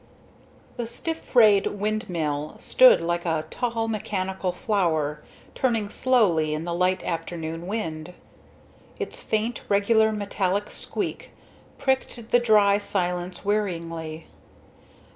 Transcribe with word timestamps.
The 0.77 0.87
stiff 0.87 1.35
rayed 1.35 1.67
windmill 1.67 2.55
stood 2.57 3.01
like 3.01 3.23
a 3.23 3.45
tall 3.51 3.87
mechanical 3.87 4.51
flower, 4.51 5.21
turning 5.53 5.91
slowly 5.91 6.55
in 6.55 6.63
the 6.65 6.73
light 6.73 7.05
afternoon 7.05 7.67
wind; 7.67 8.15
its 8.97 9.21
faint 9.21 9.61
regular 9.69 10.11
metallic 10.11 10.71
squeak 10.71 11.29
pricked 11.77 12.31
the 12.31 12.39
dry 12.39 12.79
silence 12.79 13.45
wearingly. 13.45 14.25